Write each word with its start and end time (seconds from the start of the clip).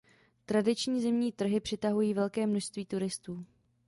Tradiční 0.45 1.01
zimní 1.01 1.31
trhy 1.31 1.59
přitahují 1.59 2.13
velké 2.13 2.47
množství 2.47 2.85
turistů. 2.85 3.45